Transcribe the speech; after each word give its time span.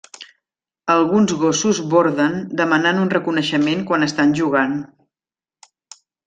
Alguns 0.93 1.33
gossos 1.41 1.81
borden 1.91 2.39
demanant 2.61 3.03
un 3.03 3.13
reconeixement 3.17 3.85
quan 3.91 4.07
estan 4.09 4.35
jugant. 4.41 4.75